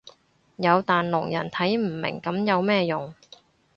[0.55, 3.13] 有但聾人睇唔明噉有咩用